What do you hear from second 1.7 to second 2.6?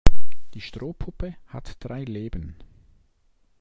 drei Leben.